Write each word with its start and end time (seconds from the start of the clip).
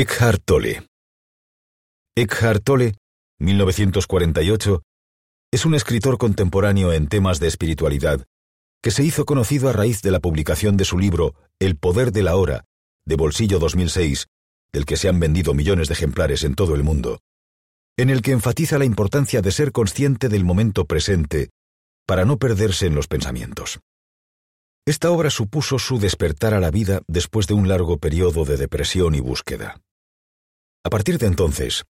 Eckhart 0.00 0.40
Tolle 0.44 0.86
Eckhart 2.16 2.62
Tolle, 2.62 2.94
1948, 3.40 4.82
es 5.52 5.66
un 5.66 5.74
escritor 5.74 6.18
contemporáneo 6.18 6.92
en 6.92 7.08
temas 7.08 7.40
de 7.40 7.48
espiritualidad 7.48 8.24
que 8.80 8.92
se 8.92 9.02
hizo 9.02 9.24
conocido 9.24 9.68
a 9.68 9.72
raíz 9.72 10.00
de 10.02 10.12
la 10.12 10.20
publicación 10.20 10.76
de 10.76 10.84
su 10.84 11.00
libro 11.00 11.34
El 11.58 11.76
poder 11.76 12.12
de 12.12 12.22
la 12.22 12.36
hora, 12.36 12.62
de 13.06 13.16
bolsillo 13.16 13.58
2006, 13.58 14.28
del 14.72 14.86
que 14.86 14.96
se 14.96 15.08
han 15.08 15.18
vendido 15.18 15.52
millones 15.52 15.88
de 15.88 15.94
ejemplares 15.94 16.44
en 16.44 16.54
todo 16.54 16.76
el 16.76 16.84
mundo, 16.84 17.18
en 17.96 18.08
el 18.08 18.22
que 18.22 18.30
enfatiza 18.30 18.78
la 18.78 18.84
importancia 18.84 19.42
de 19.42 19.50
ser 19.50 19.72
consciente 19.72 20.28
del 20.28 20.44
momento 20.44 20.84
presente 20.84 21.50
para 22.06 22.24
no 22.24 22.38
perderse 22.38 22.86
en 22.86 22.94
los 22.94 23.08
pensamientos. 23.08 23.80
Esta 24.86 25.10
obra 25.10 25.30
supuso 25.30 25.80
su 25.80 25.98
despertar 25.98 26.54
a 26.54 26.60
la 26.60 26.70
vida 26.70 27.02
después 27.08 27.48
de 27.48 27.54
un 27.54 27.66
largo 27.66 27.98
periodo 27.98 28.44
de 28.44 28.56
depresión 28.56 29.16
y 29.16 29.20
búsqueda. 29.20 29.80
A 30.84 30.90
partir 30.90 31.18
de 31.18 31.26
entonces, 31.26 31.84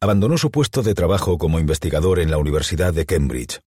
abandonó 0.00 0.38
su 0.38 0.50
puesto 0.50 0.82
de 0.82 0.94
trabajo 0.94 1.38
como 1.38 1.60
investigador 1.60 2.18
en 2.18 2.30
la 2.30 2.38
Universidad 2.38 2.92
de 2.92 3.06
Cambridge 3.06 3.60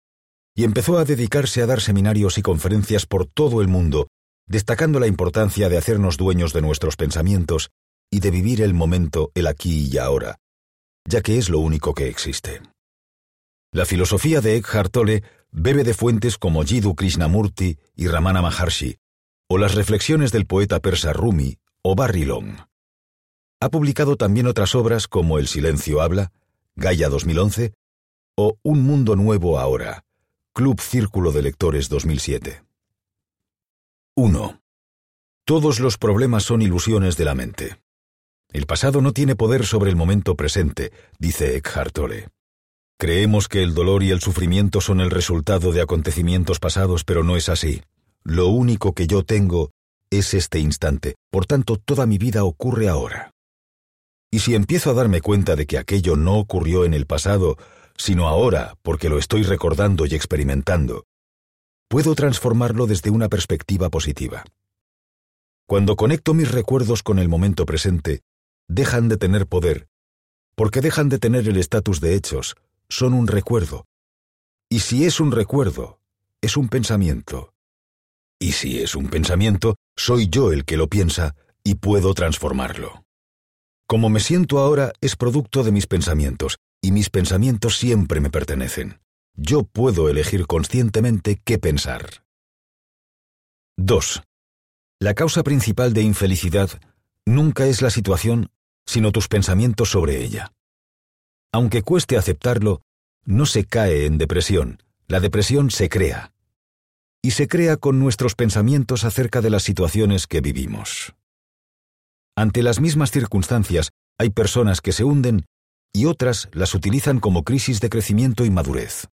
y 0.55 0.63
empezó 0.63 0.97
a 0.97 1.05
dedicarse 1.05 1.61
a 1.61 1.65
dar 1.65 1.81
seminarios 1.81 2.37
y 2.37 2.41
conferencias 2.41 3.05
por 3.05 3.25
todo 3.25 3.61
el 3.61 3.67
mundo, 3.67 4.07
destacando 4.47 4.99
la 4.99 5.07
importancia 5.07 5.69
de 5.69 5.77
hacernos 5.77 6.17
dueños 6.17 6.53
de 6.53 6.61
nuestros 6.61 6.95
pensamientos 6.95 7.69
y 8.11 8.19
de 8.19 8.31
vivir 8.31 8.61
el 8.61 8.73
momento, 8.73 9.31
el 9.33 9.47
aquí 9.47 9.89
y 9.91 9.97
ahora, 9.97 10.37
ya 11.07 11.21
que 11.21 11.37
es 11.37 11.49
lo 11.49 11.59
único 11.59 11.93
que 11.93 12.07
existe. 12.07 12.61
La 13.71 13.85
filosofía 13.85 14.41
de 14.41 14.55
Eckhart 14.57 14.91
Tolle 14.91 15.23
bebe 15.51 15.83
de 15.83 15.93
fuentes 15.93 16.37
como 16.37 16.63
Jiddu 16.63 16.95
Krishnamurti 16.95 17.77
y 17.95 18.07
Ramana 18.07 18.41
Maharshi, 18.41 18.97
o 19.49 19.57
las 19.57 19.75
reflexiones 19.75 20.31
del 20.31 20.45
poeta 20.45 20.79
persa 20.79 21.13
Rumi 21.13 21.57
o 21.83 21.95
Barry 21.95 22.25
Long. 22.25 22.57
Ha 23.63 23.69
publicado 23.69 24.17
también 24.17 24.47
otras 24.47 24.75
obras 24.75 25.07
como 25.07 25.39
El 25.39 25.47
silencio 25.47 26.01
habla, 26.01 26.33
Gaia 26.75 27.07
2011 27.07 27.71
o 28.35 28.57
Un 28.61 28.83
mundo 28.83 29.15
nuevo 29.15 29.57
ahora, 29.57 30.03
Club 30.51 30.81
Círculo 30.81 31.31
de 31.31 31.43
Lectores 31.43 31.87
2007. 31.87 32.61
1. 34.15 34.61
Todos 35.45 35.79
los 35.79 35.97
problemas 35.97 36.43
son 36.43 36.61
ilusiones 36.61 37.15
de 37.15 37.23
la 37.23 37.35
mente. 37.35 37.77
El 38.51 38.65
pasado 38.65 38.99
no 38.99 39.13
tiene 39.13 39.37
poder 39.37 39.65
sobre 39.65 39.89
el 39.89 39.95
momento 39.95 40.35
presente, 40.35 40.91
dice 41.17 41.55
Eckhart 41.55 41.93
Tolle. 41.93 42.27
Creemos 42.99 43.47
que 43.47 43.63
el 43.63 43.73
dolor 43.73 44.03
y 44.03 44.11
el 44.11 44.19
sufrimiento 44.19 44.81
son 44.81 44.99
el 44.99 45.09
resultado 45.09 45.71
de 45.71 45.79
acontecimientos 45.79 46.59
pasados, 46.59 47.05
pero 47.05 47.23
no 47.23 47.37
es 47.37 47.47
así. 47.47 47.81
Lo 48.23 48.47
único 48.47 48.91
que 48.91 49.07
yo 49.07 49.23
tengo 49.23 49.71
es 50.09 50.33
este 50.33 50.59
instante, 50.59 51.15
por 51.31 51.45
tanto 51.45 51.77
toda 51.77 52.05
mi 52.05 52.17
vida 52.17 52.43
ocurre 52.43 52.89
ahora. 52.89 53.32
Y 54.33 54.39
si 54.39 54.55
empiezo 54.55 54.89
a 54.89 54.95
darme 54.95 55.21
cuenta 55.21 55.55
de 55.55 55.67
que 55.67 55.77
aquello 55.77 56.15
no 56.15 56.39
ocurrió 56.39 56.85
en 56.85 56.95
el 56.95 57.05
pasado, 57.05 57.55
sino 57.95 58.27
ahora 58.27 58.73
porque 58.81 59.07
lo 59.07 59.19
estoy 59.19 59.43
recordando 59.43 60.07
y 60.07 60.15
experimentando, 60.15 61.05
puedo 61.87 62.15
transformarlo 62.15 62.87
desde 62.87 63.11
una 63.11 63.29
perspectiva 63.29 63.91
positiva. 63.91 64.43
Cuando 65.67 65.95
conecto 65.95 66.33
mis 66.33 66.51
recuerdos 66.51 67.03
con 67.03 67.19
el 67.19 67.29
momento 67.29 67.67
presente, 67.67 68.21
dejan 68.67 69.07
de 69.07 69.17
tener 69.17 69.45
poder, 69.45 69.87
porque 70.55 70.81
dejan 70.81 71.09
de 71.09 71.19
tener 71.19 71.47
el 71.47 71.57
estatus 71.57 72.01
de 72.01 72.15
hechos, 72.15 72.55
son 72.89 73.13
un 73.13 73.27
recuerdo. 73.27 73.85
Y 74.67 74.79
si 74.79 75.05
es 75.05 75.19
un 75.19 75.31
recuerdo, 75.31 75.99
es 76.41 76.57
un 76.57 76.69
pensamiento. 76.69 77.53
Y 78.39 78.53
si 78.53 78.81
es 78.81 78.95
un 78.95 79.09
pensamiento, 79.09 79.75
soy 79.95 80.27
yo 80.27 80.51
el 80.51 80.65
que 80.65 80.75
lo 80.75 80.87
piensa 80.87 81.35
y 81.63 81.75
puedo 81.75 82.15
transformarlo. 82.15 83.03
Como 83.93 84.09
me 84.09 84.19
siento 84.19 84.57
ahora 84.57 84.91
es 85.01 85.15
producto 85.15 85.63
de 85.63 85.71
mis 85.71 85.85
pensamientos, 85.85 86.57
y 86.81 86.91
mis 86.91 87.11
pensamientos 87.11 87.77
siempre 87.77 88.21
me 88.21 88.31
pertenecen. 88.31 88.99
Yo 89.35 89.65
puedo 89.65 90.09
elegir 90.09 90.47
conscientemente 90.47 91.39
qué 91.45 91.59
pensar. 91.59 92.23
2. 93.77 94.23
La 94.99 95.13
causa 95.13 95.43
principal 95.43 95.93
de 95.93 96.01
infelicidad 96.01 96.71
nunca 97.27 97.67
es 97.67 97.83
la 97.83 97.91
situación, 97.91 98.49
sino 98.83 99.11
tus 99.11 99.27
pensamientos 99.27 99.91
sobre 99.91 100.23
ella. 100.23 100.53
Aunque 101.51 101.83
cueste 101.83 102.17
aceptarlo, 102.17 102.81
no 103.25 103.45
se 103.45 103.63
cae 103.63 104.07
en 104.07 104.17
depresión, 104.17 104.81
la 105.07 105.19
depresión 105.19 105.69
se 105.69 105.89
crea. 105.89 106.33
Y 107.21 107.29
se 107.29 107.47
crea 107.47 107.77
con 107.77 107.99
nuestros 107.99 108.33
pensamientos 108.33 109.03
acerca 109.03 109.41
de 109.41 109.51
las 109.51 109.61
situaciones 109.61 110.25
que 110.25 110.41
vivimos. 110.41 111.13
Ante 112.35 112.63
las 112.63 112.79
mismas 112.79 113.11
circunstancias, 113.11 113.91
hay 114.17 114.31
personas 114.31 114.81
que 114.81 114.91
se 114.91 115.03
hunden 115.03 115.45
y 115.93 116.05
otras 116.05 116.49
las 116.51 116.73
utilizan 116.73 117.19
como 117.19 117.43
crisis 117.43 117.79
de 117.79 117.89
crecimiento 117.89 118.43
y 118.43 118.49
madurez. 118.49 119.07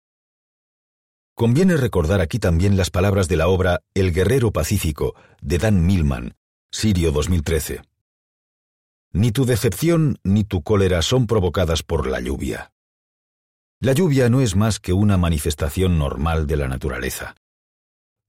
Conviene 1.35 1.77
recordar 1.77 2.19
aquí 2.19 2.39
también 2.39 2.77
las 2.77 2.89
palabras 2.89 3.27
de 3.27 3.37
la 3.37 3.47
obra 3.47 3.81
El 3.93 4.11
Guerrero 4.11 4.51
Pacífico 4.51 5.15
de 5.41 5.59
Dan 5.59 5.85
Millman, 5.85 6.33
Sirio 6.71 7.11
2013. 7.11 7.81
Ni 9.13 9.31
tu 9.31 9.45
decepción 9.45 10.17
ni 10.23 10.43
tu 10.43 10.63
cólera 10.63 11.01
son 11.01 11.27
provocadas 11.27 11.83
por 11.83 12.07
la 12.07 12.19
lluvia. 12.19 12.71
La 13.79 13.93
lluvia 13.93 14.29
no 14.29 14.41
es 14.41 14.55
más 14.55 14.79
que 14.79 14.93
una 14.93 15.17
manifestación 15.17 15.99
normal 15.99 16.47
de 16.47 16.55
la 16.55 16.67
naturaleza. 16.67 17.35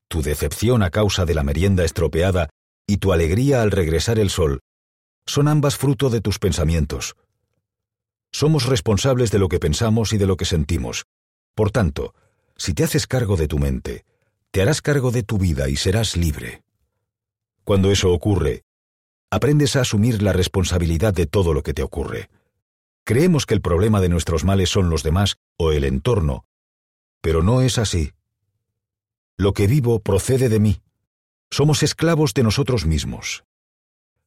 Tu 0.08 0.22
decepción 0.22 0.82
a 0.82 0.90
causa 0.90 1.24
de 1.24 1.34
la 1.34 1.42
merienda 1.42 1.84
estropeada 1.84 2.50
y 2.86 2.98
tu 2.98 3.12
alegría 3.12 3.62
al 3.62 3.70
regresar 3.70 4.18
el 4.18 4.28
sol 4.28 4.60
son 5.26 5.48
ambas 5.48 5.76
fruto 5.76 6.10
de 6.10 6.20
tus 6.20 6.38
pensamientos. 6.38 7.16
Somos 8.32 8.66
responsables 8.66 9.30
de 9.30 9.38
lo 9.38 9.48
que 9.48 9.60
pensamos 9.60 10.12
y 10.12 10.18
de 10.18 10.26
lo 10.26 10.36
que 10.36 10.44
sentimos. 10.44 11.04
Por 11.54 11.70
tanto, 11.70 12.14
si 12.56 12.74
te 12.74 12.84
haces 12.84 13.06
cargo 13.06 13.36
de 13.36 13.48
tu 13.48 13.58
mente, 13.58 14.04
te 14.50 14.62
harás 14.62 14.82
cargo 14.82 15.10
de 15.10 15.22
tu 15.22 15.38
vida 15.38 15.68
y 15.68 15.76
serás 15.76 16.16
libre. 16.16 16.62
Cuando 17.64 17.90
eso 17.90 18.12
ocurre, 18.12 18.64
aprendes 19.30 19.76
a 19.76 19.82
asumir 19.82 20.22
la 20.22 20.32
responsabilidad 20.32 21.14
de 21.14 21.26
todo 21.26 21.54
lo 21.54 21.62
que 21.62 21.74
te 21.74 21.82
ocurre. 21.82 22.28
Creemos 23.04 23.46
que 23.46 23.54
el 23.54 23.60
problema 23.60 24.00
de 24.00 24.08
nuestros 24.08 24.44
males 24.44 24.70
son 24.70 24.90
los 24.90 25.02
demás 25.02 25.36
o 25.56 25.72
el 25.72 25.84
entorno, 25.84 26.44
pero 27.20 27.42
no 27.42 27.60
es 27.62 27.78
así. 27.78 28.12
Lo 29.36 29.52
que 29.52 29.66
vivo 29.66 30.00
procede 30.00 30.48
de 30.48 30.60
mí. 30.60 30.82
Somos 31.50 31.82
esclavos 31.82 32.34
de 32.34 32.42
nosotros 32.42 32.86
mismos. 32.86 33.44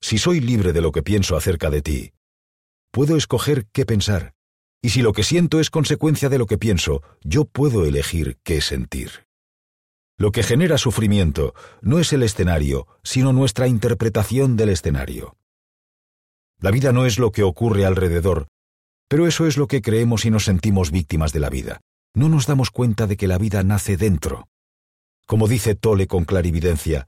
Si 0.08 0.20
soy 0.20 0.40
libre 0.40 0.72
de 0.72 0.82
lo 0.82 0.92
que 0.92 1.02
pienso 1.02 1.36
acerca 1.36 1.72
de 1.72 1.82
ti, 1.82 2.14
puedo 2.92 3.18
escoger 3.18 3.66
qué 3.74 3.88
pensar, 3.88 4.36
y 4.80 4.90
si 4.90 5.02
lo 5.02 5.14
que 5.14 5.24
siento 5.24 5.60
es 5.60 5.72
consecuencia 5.72 6.30
de 6.30 6.38
lo 6.38 6.46
que 6.46 6.60
pienso, 6.60 7.02
yo 7.24 7.46
puedo 7.46 7.86
elegir 7.86 8.38
qué 8.44 8.62
sentir. 8.62 9.26
Lo 10.16 10.32
que 10.32 10.44
genera 10.44 10.78
sufrimiento 10.78 11.56
no 11.82 11.98
es 11.98 12.14
el 12.14 12.22
escenario, 12.22 12.86
sino 13.04 13.34
nuestra 13.34 13.68
interpretación 13.68 14.56
del 14.58 14.70
escenario. 14.70 15.38
La 16.60 16.70
vida 16.70 16.92
no 16.92 17.08
es 17.08 17.18
lo 17.18 17.32
que 17.32 17.42
ocurre 17.42 17.84
alrededor, 17.84 18.46
pero 19.10 19.26
eso 19.26 19.48
es 19.48 19.58
lo 19.58 19.66
que 19.66 19.82
creemos 19.82 20.24
y 20.26 20.30
nos 20.30 20.46
sentimos 20.46 20.92
víctimas 20.92 21.34
de 21.34 21.40
la 21.40 21.50
vida. 21.50 21.82
No 22.14 22.30
nos 22.30 22.46
damos 22.46 22.70
cuenta 22.70 23.08
de 23.08 23.18
que 23.18 23.28
la 23.28 23.40
vida 23.40 23.64
nace 23.64 23.98
dentro. 23.98 24.50
Como 25.26 25.48
dice 25.48 25.74
Tole 25.74 26.06
con 26.06 26.26
clarividencia, 26.26 27.08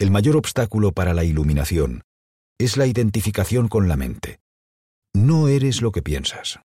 el 0.00 0.10
mayor 0.10 0.36
obstáculo 0.36 0.90
para 0.90 1.14
la 1.14 1.22
iluminación 1.22 2.02
es 2.58 2.76
la 2.76 2.86
identificación 2.86 3.68
con 3.68 3.88
la 3.88 3.96
mente. 3.96 4.40
No 5.12 5.48
eres 5.48 5.82
lo 5.82 5.92
que 5.92 6.02
piensas. 6.02 6.60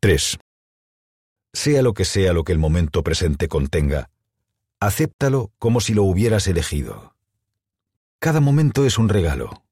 3. 0.00 0.38
Sea 1.52 1.82
lo 1.82 1.94
que 1.94 2.04
sea 2.04 2.32
lo 2.32 2.44
que 2.44 2.52
el 2.52 2.58
momento 2.58 3.02
presente 3.02 3.48
contenga, 3.48 4.10
acéptalo 4.80 5.52
como 5.58 5.80
si 5.80 5.94
lo 5.94 6.02
hubieras 6.02 6.46
elegido. 6.48 7.14
Cada 8.18 8.40
momento 8.40 8.84
es 8.84 8.98
un 8.98 9.08
regalo. 9.08 9.64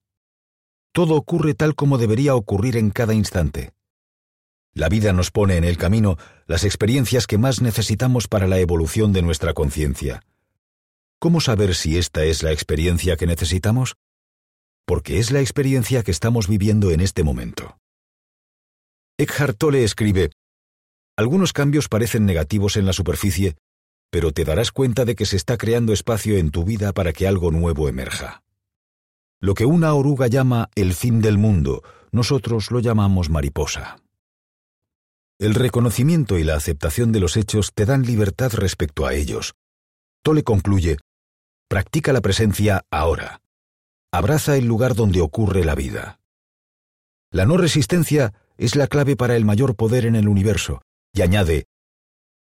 Todo 0.93 1.17
ocurre 1.17 1.55
tal 1.55 1.75
como 1.75 1.99
debería 1.99 2.35
ocurrir 2.35 2.77
en 2.77 2.91
cada 2.91 3.15
instante. 3.15 3.73
La 4.75 4.89
vida 4.89 5.13
nos 5.13 5.31
pone 5.31 5.57
en 5.57 5.65
el 5.65 5.77
camino 5.77 6.17
las 6.47 6.65
experiencias 6.65 7.27
que 7.27 7.37
más 7.37 7.61
necesitamos 7.61 8.29
para 8.29 8.47
la 8.47 8.59
evolución 8.59 9.13
de 9.13 9.23
nuestra 9.23 9.55
conciencia. 9.55 10.23
¿Cómo 11.19 11.41
saber 11.41 11.75
si 11.75 11.99
esta 11.99 12.25
es 12.25 12.43
la 12.43 12.53
experiencia 12.53 13.17
que 13.17 13.27
necesitamos? 13.27 13.97
Porque 14.87 15.19
es 15.19 15.31
la 15.31 15.41
experiencia 15.41 16.03
que 16.03 16.11
estamos 16.11 16.49
viviendo 16.49 16.91
en 16.91 17.01
este 17.01 17.23
momento. 17.23 17.79
Eckhart 19.19 19.57
Tolle 19.59 19.85
escribe, 19.85 20.31
Algunos 21.17 21.53
cambios 21.53 21.89
parecen 21.89 22.27
negativos 22.27 22.77
en 22.77 22.87
la 22.87 22.93
superficie, 22.93 23.57
pero 24.11 24.33
te 24.33 24.45
darás 24.45 24.73
cuenta 24.73 25.05
de 25.05 25.15
que 25.15 25.27
se 25.27 25.37
está 25.37 25.57
creando 25.57 25.93
espacio 25.93 26.37
en 26.37 26.51
tu 26.51 26.65
vida 26.65 26.93
para 26.93 27.13
que 27.13 27.27
algo 27.27 27.51
nuevo 27.51 27.89
emerja. 27.89 28.43
Lo 29.41 29.55
que 29.55 29.67
una 29.67 29.95
oruga 29.95 30.27
llama 30.29 30.71
el 30.75 30.95
fin 30.95 31.21
del 31.21 31.39
mundo, 31.39 31.83
nosotros 32.13 32.71
lo 32.71 32.81
llamamos 32.81 33.31
mariposa. 33.31 33.97
El 35.39 35.55
reconocimiento 35.55 36.39
y 36.39 36.45
la 36.45 36.55
aceptación 36.55 37.11
de 37.11 37.21
los 37.21 37.37
hechos 37.37 37.73
te 37.75 37.85
dan 37.85 38.03
libertad 38.03 38.53
respecto 38.55 39.07
a 39.07 39.15
ellos. 39.15 39.55
Tole 40.23 40.45
concluye, 40.45 40.99
Practica 41.69 42.13
la 42.13 42.21
presencia 42.21 42.85
ahora. 42.91 43.42
Abraza 44.15 44.59
el 44.59 44.67
lugar 44.67 44.95
donde 44.95 45.23
ocurre 45.23 45.65
la 45.65 45.75
vida. 45.75 46.21
La 47.31 47.47
no 47.47 47.57
resistencia 47.57 48.35
es 48.59 48.77
la 48.77 48.87
clave 48.87 49.17
para 49.17 49.37
el 49.37 49.47
mayor 49.47 49.75
poder 49.75 50.05
en 50.05 50.17
el 50.17 50.29
universo, 50.29 50.83
y 51.15 51.23
añade, 51.23 51.65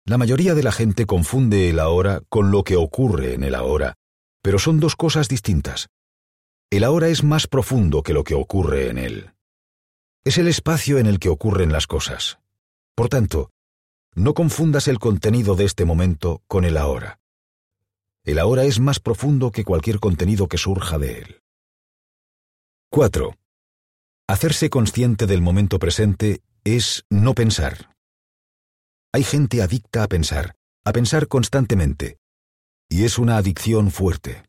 la 0.04 0.18
mayoría 0.18 0.54
de 0.54 0.62
la 0.62 0.72
gente 0.72 1.06
confunde 1.06 1.70
el 1.70 1.80
ahora 1.80 2.20
con 2.28 2.50
lo 2.50 2.64
que 2.64 2.76
ocurre 2.76 3.32
en 3.32 3.42
el 3.42 3.54
ahora, 3.54 3.94
pero 4.42 4.58
son 4.58 4.78
dos 4.78 4.94
cosas 4.94 5.30
distintas. 5.30 5.88
El 6.68 6.84
ahora 6.84 7.08
es 7.08 7.24
más 7.24 7.46
profundo 7.46 8.02
que 8.02 8.12
lo 8.12 8.24
que 8.24 8.34
ocurre 8.34 8.90
en 8.90 8.98
él. 8.98 9.30
Es 10.22 10.36
el 10.36 10.48
espacio 10.48 10.98
en 10.98 11.06
el 11.06 11.18
que 11.18 11.30
ocurren 11.30 11.72
las 11.72 11.86
cosas. 11.86 12.38
Por 12.94 13.08
tanto, 13.08 13.48
no 14.14 14.34
confundas 14.34 14.86
el 14.86 14.98
contenido 14.98 15.56
de 15.56 15.64
este 15.64 15.86
momento 15.86 16.42
con 16.46 16.66
el 16.66 16.76
ahora. 16.76 17.20
El 18.22 18.38
ahora 18.38 18.64
es 18.64 18.80
más 18.80 19.00
profundo 19.00 19.50
que 19.50 19.64
cualquier 19.64 19.98
contenido 19.98 20.46
que 20.46 20.58
surja 20.58 20.98
de 20.98 21.20
él. 21.20 21.43
4. 22.94 23.34
Hacerse 24.28 24.70
consciente 24.70 25.26
del 25.26 25.42
momento 25.42 25.80
presente 25.80 26.42
es 26.62 27.02
no 27.10 27.34
pensar. 27.34 27.90
Hay 29.12 29.24
gente 29.24 29.62
adicta 29.62 30.04
a 30.04 30.06
pensar, 30.06 30.54
a 30.84 30.92
pensar 30.92 31.26
constantemente, 31.26 32.18
y 32.88 33.02
es 33.02 33.18
una 33.18 33.36
adicción 33.36 33.90
fuerte. 33.90 34.44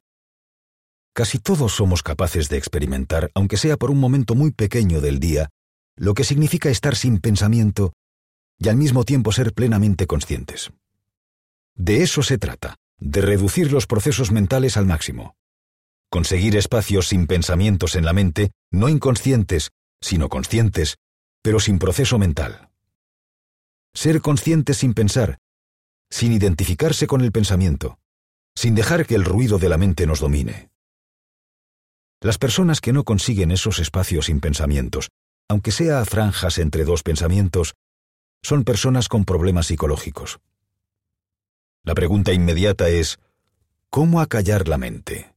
Casi 1.16 1.40
todos 1.40 1.74
somos 1.74 2.04
capaces 2.04 2.48
de 2.48 2.58
experimentar, 2.58 3.32
aunque 3.34 3.58
sea 3.58 3.78
por 3.78 3.90
un 3.90 4.00
momento 4.00 4.36
muy 4.36 4.52
pequeño 4.52 5.02
del 5.02 5.20
día, 5.20 5.50
lo 5.96 6.14
que 6.14 6.24
significa 6.24 6.70
estar 6.70 6.96
sin 6.96 7.18
pensamiento 7.18 7.94
y 8.60 8.70
al 8.70 8.78
mismo 8.78 9.06
tiempo 9.06 9.32
ser 9.32 9.54
plenamente 9.54 10.06
conscientes. 10.06 10.70
De 11.74 12.04
eso 12.04 12.22
se 12.22 12.38
trata, 12.38 12.76
de 13.00 13.22
reducir 13.22 13.72
los 13.72 13.88
procesos 13.88 14.32
mentales 14.32 14.78
al 14.78 14.86
máximo. 14.86 15.34
Conseguir 16.16 16.56
espacios 16.56 17.10
sin 17.10 17.28
pensamientos 17.28 17.94
en 17.98 18.06
la 18.06 18.14
mente, 18.14 18.52
no 18.72 18.88
inconscientes, 18.88 19.72
sino 20.00 20.30
conscientes, 20.30 20.96
pero 21.44 21.60
sin 21.60 21.78
proceso 21.78 22.18
mental. 22.18 22.70
Ser 23.94 24.22
conscientes 24.22 24.78
sin 24.78 24.94
pensar, 24.94 25.40
sin 26.10 26.32
identificarse 26.32 27.06
con 27.06 27.20
el 27.20 27.34
pensamiento, 27.34 28.00
sin 28.56 28.76
dejar 28.76 29.06
que 29.06 29.16
el 29.16 29.26
ruido 29.26 29.58
de 29.58 29.68
la 29.68 29.78
mente 29.78 30.08
nos 30.08 30.22
domine. 30.22 30.70
Las 32.22 32.38
personas 32.38 32.80
que 32.80 32.94
no 32.94 33.04
consiguen 33.04 33.52
esos 33.52 33.80
espacios 33.80 34.28
sin 34.28 34.40
pensamientos, 34.40 35.10
aunque 35.50 35.74
sea 35.74 36.00
a 36.00 36.06
franjas 36.06 36.60
entre 36.60 36.86
dos 36.86 37.04
pensamientos, 37.04 37.74
son 38.42 38.64
personas 38.64 39.10
con 39.10 39.26
problemas 39.26 39.68
psicológicos. 39.68 40.40
La 41.84 41.94
pregunta 41.94 42.32
inmediata 42.32 42.88
es, 42.88 43.20
¿cómo 43.90 44.22
acallar 44.22 44.70
la 44.70 44.78
mente? 44.78 45.35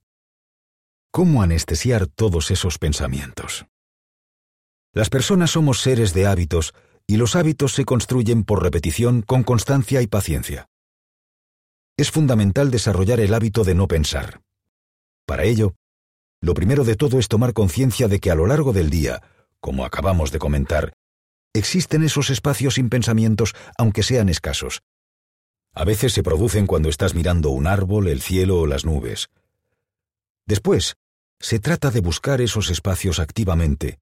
¿Cómo 1.11 1.43
anestesiar 1.43 2.07
todos 2.07 2.51
esos 2.51 2.79
pensamientos? 2.79 3.67
Las 4.93 5.09
personas 5.09 5.53
somos 5.53 5.81
seres 5.81 6.13
de 6.13 6.27
hábitos 6.27 6.75
y 7.07 7.17
los 7.17 7.35
hábitos 7.35 7.73
se 7.73 7.87
construyen 7.87 8.45
por 8.45 8.63
repetición 8.63 9.23
con 9.23 9.43
constancia 9.43 10.03
y 10.03 10.07
paciencia. 10.07 10.69
Es 11.97 12.11
fundamental 12.11 12.71
desarrollar 12.71 13.21
el 13.21 13.33
hábito 13.33 13.65
de 13.65 13.75
no 13.75 13.89
pensar. 13.89 14.43
Para 15.27 15.45
ello, 15.45 15.75
lo 16.43 16.53
primero 16.55 16.85
de 16.85 16.95
todo 16.95 17.19
es 17.19 17.29
tomar 17.29 17.55
conciencia 17.55 18.07
de 18.07 18.21
que 18.21 18.31
a 18.31 18.35
lo 18.35 18.47
largo 18.47 18.73
del 18.73 18.91
día, 18.91 19.23
como 19.61 19.87
acabamos 19.87 20.31
de 20.31 20.39
comentar, 20.39 20.93
existen 21.55 22.05
esos 22.05 22.29
espacios 22.29 22.75
sin 22.75 22.91
pensamientos 22.91 23.55
aunque 23.79 24.03
sean 24.03 24.29
escasos. 24.29 24.83
A 25.75 25.85
veces 25.85 26.13
se 26.13 26.23
producen 26.23 26.67
cuando 26.67 26.91
estás 26.91 27.15
mirando 27.15 27.51
un 27.51 27.67
árbol, 27.67 28.09
el 28.09 28.21
cielo 28.21 28.61
o 28.61 28.67
las 28.67 28.85
nubes. 28.85 29.29
Después, 30.47 30.97
se 31.41 31.61
trata 31.61 31.91
de 31.91 32.01
buscar 32.01 32.41
esos 32.41 32.71
espacios 32.71 33.19
activamente, 33.19 33.99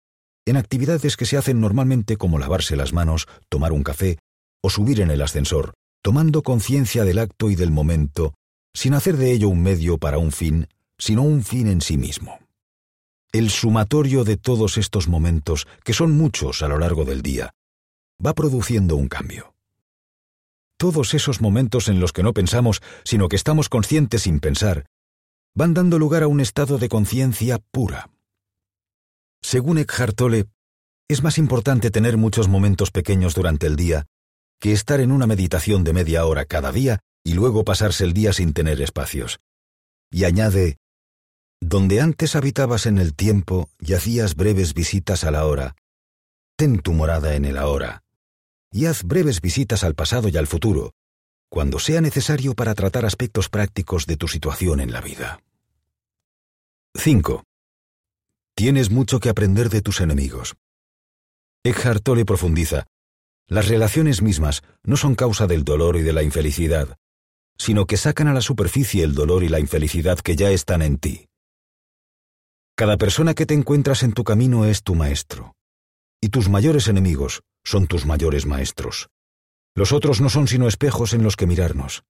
en 0.47 0.57
actividades 0.57 1.17
que 1.17 1.27
se 1.27 1.37
hacen 1.37 1.61
normalmente 1.61 2.17
como 2.17 2.39
lavarse 2.39 2.77
las 2.77 2.93
manos, 2.93 3.27
tomar 3.49 3.73
un 3.73 3.83
café 3.83 4.19
o 4.63 4.71
subir 4.71 5.01
en 5.01 5.11
el 5.11 5.23
ascensor, 5.23 5.75
tomando 6.03 6.43
conciencia 6.43 7.05
del 7.05 7.19
acto 7.19 7.51
y 7.51 7.57
del 7.57 7.71
momento, 7.71 8.35
sin 8.75 8.95
hacer 8.95 9.17
de 9.17 9.33
ello 9.33 9.49
un 9.49 9.63
medio 9.63 9.99
para 9.99 10.19
un 10.19 10.33
fin, 10.33 10.69
sino 10.99 11.23
un 11.23 11.43
fin 11.43 11.67
en 11.69 11.81
sí 11.81 11.97
mismo. 11.97 12.39
El 13.33 13.51
sumatorio 13.51 14.25
de 14.25 14.37
todos 14.37 14.79
estos 14.79 15.09
momentos, 15.09 15.67
que 15.85 15.93
son 15.93 16.13
muchos 16.13 16.63
a 16.63 16.69
lo 16.69 16.79
largo 16.79 17.05
del 17.05 17.23
día, 17.23 17.51
va 18.25 18.35
produciendo 18.35 18.97
un 18.97 19.09
cambio. 19.09 19.55
Todos 20.79 21.15
esos 21.15 21.41
momentos 21.41 21.89
en 21.89 22.01
los 22.01 22.13
que 22.13 22.23
no 22.23 22.33
pensamos, 22.33 22.83
sino 23.05 23.29
que 23.29 23.37
estamos 23.37 23.69
conscientes 23.69 24.23
sin 24.23 24.41
pensar, 24.41 24.87
van 25.57 25.73
dando 25.73 25.99
lugar 25.99 26.23
a 26.23 26.29
un 26.29 26.41
estado 26.41 26.77
de 26.77 26.91
conciencia 26.91 27.59
pura. 27.59 28.11
Según 29.43 29.79
Eckhart 29.79 30.15
Tolle, 30.15 30.45
es 31.09 31.23
más 31.23 31.39
importante 31.39 31.91
tener 31.91 32.19
muchos 32.19 32.47
momentos 32.47 32.91
pequeños 32.91 33.35
durante 33.35 33.67
el 33.67 33.75
día 33.75 34.07
que 34.61 34.73
estar 34.73 35.01
en 35.01 35.13
una 35.13 35.27
meditación 35.27 35.83
de 35.83 35.95
media 35.95 36.27
hora 36.27 36.45
cada 36.45 36.73
día 36.73 37.01
y 37.25 37.33
luego 37.33 37.65
pasarse 37.65 38.05
el 38.05 38.13
día 38.13 38.35
sin 38.35 38.53
tener 38.53 38.83
espacios. 38.83 39.39
Y 40.11 40.25
añade, 40.25 40.77
donde 41.61 42.01
antes 42.01 42.37
habitabas 42.37 42.85
en 42.85 42.99
el 42.99 43.15
tiempo 43.15 43.71
y 43.81 43.95
hacías 43.95 44.35
breves 44.35 44.75
visitas 44.75 45.25
a 45.25 45.31
la 45.31 45.47
hora, 45.47 45.75
ten 46.57 46.81
tu 46.81 46.93
morada 46.93 47.35
en 47.35 47.47
el 47.47 47.57
ahora, 47.57 48.03
y 48.73 48.87
haz 48.87 49.05
breves 49.05 49.41
visitas 49.41 49.85
al 49.85 49.95
pasado 49.95 50.29
y 50.29 50.37
al 50.37 50.47
futuro, 50.47 50.93
cuando 51.49 51.79
sea 51.79 52.01
necesario 52.01 52.55
para 52.55 52.75
tratar 52.75 53.07
aspectos 53.07 53.49
prácticos 53.49 54.07
de 54.07 54.17
tu 54.17 54.29
situación 54.29 54.81
en 54.81 54.93
la 54.93 55.01
vida. 55.01 55.41
5. 56.99 57.45
Tienes 58.57 58.91
mucho 58.91 59.21
que 59.21 59.29
aprender 59.29 59.69
de 59.69 59.83
tus 59.83 60.01
enemigos. 60.01 60.55
Eckhart 61.65 62.03
Tolle 62.03 62.25
profundiza, 62.25 62.87
las 63.49 63.69
relaciones 63.69 64.23
mismas 64.23 64.63
no 64.83 64.97
son 64.97 65.15
causa 65.15 65.47
del 65.47 65.63
dolor 65.63 65.97
y 65.97 66.03
de 66.03 66.13
la 66.13 66.23
infelicidad, 66.23 66.97
sino 67.59 67.87
que 67.87 67.97
sacan 67.97 68.29
a 68.29 68.35
la 68.35 68.41
superficie 68.41 69.05
el 69.05 69.15
dolor 69.15 69.45
y 69.45 69.49
la 69.49 69.61
infelicidad 69.61 70.19
que 70.19 70.37
ya 70.37 70.51
están 70.51 70.83
en 70.83 70.99
ti. 70.99 71.27
Cada 72.77 72.97
persona 72.97 73.35
que 73.35 73.47
te 73.47 73.55
encuentras 73.55 74.03
en 74.03 74.13
tu 74.13 74.25
camino 74.25 74.65
es 74.65 74.83
tu 74.83 74.95
maestro, 74.95 75.55
y 76.21 76.31
tus 76.31 76.49
mayores 76.49 76.89
enemigos 76.89 77.43
son 77.65 77.87
tus 77.87 78.07
mayores 78.07 78.47
maestros. 78.47 79.09
Los 79.75 79.93
otros 79.93 80.21
no 80.21 80.31
son 80.31 80.49
sino 80.49 80.67
espejos 80.67 81.13
en 81.13 81.23
los 81.23 81.37
que 81.37 81.47
mirarnos. 81.47 82.05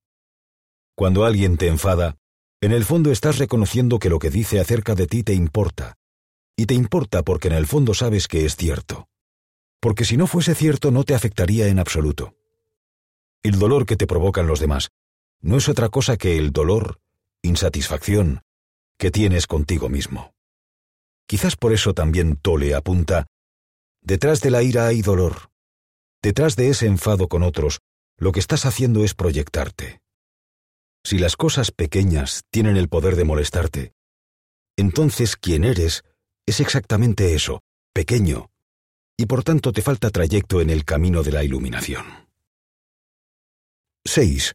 Cuando 0.95 1.25
alguien 1.25 1.57
te 1.57 1.67
enfada, 1.67 2.17
en 2.61 2.73
el 2.73 2.85
fondo 2.85 3.11
estás 3.11 3.39
reconociendo 3.39 3.99
que 3.99 4.09
lo 4.09 4.19
que 4.19 4.31
dice 4.31 4.61
acerca 4.61 4.95
de 4.95 5.07
ti 5.07 5.23
te 5.23 5.35
importa, 5.35 5.97
y 6.57 6.67
te 6.67 6.75
importa 6.75 7.23
porque 7.23 7.49
en 7.49 7.55
el 7.55 7.67
fondo 7.67 7.93
sabes 7.93 8.29
que 8.29 8.47
es 8.47 8.57
cierto. 8.57 9.09
Porque 9.81 10.05
si 10.05 10.17
no 10.17 10.27
fuese 10.27 10.55
cierto 10.55 10.91
no 10.91 11.05
te 11.05 11.15
afectaría 11.15 11.69
en 11.69 11.79
absoluto. 11.79 12.35
El 13.43 13.59
dolor 13.59 13.85
que 13.85 13.97
te 13.97 14.07
provocan 14.07 14.47
los 14.47 14.59
demás 14.59 14.89
no 15.43 15.59
es 15.59 15.69
otra 15.69 15.91
cosa 15.91 16.17
que 16.17 16.39
el 16.39 16.51
dolor, 16.51 16.99
insatisfacción, 17.43 18.41
que 18.99 19.11
tienes 19.11 19.47
contigo 19.47 19.89
mismo. 19.91 20.33
Quizás 21.27 21.57
por 21.57 21.73
eso 21.73 21.93
también 21.93 22.37
Tole 22.37 22.75
apunta, 22.75 23.27
detrás 24.01 24.41
de 24.41 24.51
la 24.51 24.63
ira 24.63 24.87
hay 24.87 25.03
dolor. 25.03 25.51
Detrás 26.23 26.57
de 26.57 26.71
ese 26.71 26.87
enfado 26.87 27.29
con 27.29 27.43
otros, 27.43 27.81
lo 28.17 28.33
que 28.33 28.41
estás 28.41 28.65
haciendo 28.65 29.05
es 29.05 29.15
proyectarte. 29.15 30.01
Si 31.07 31.21
las 31.21 31.37
cosas 31.37 31.71
pequeñas 31.71 32.43
tienen 32.51 32.77
el 32.77 32.89
poder 32.89 33.15
de 33.15 33.23
molestarte, 33.23 33.93
entonces 34.77 35.37
quien 35.37 35.63
eres 35.63 36.03
es 36.47 36.59
exactamente 36.59 37.33
eso, 37.33 37.61
pequeño, 37.95 38.51
y 39.17 39.27
por 39.27 39.45
tanto 39.45 39.71
te 39.71 39.83
falta 39.83 40.11
trayecto 40.11 40.61
en 40.61 40.69
el 40.69 40.85
camino 40.85 41.23
de 41.23 41.31
la 41.31 41.45
iluminación. 41.45 42.05
6. 44.05 44.55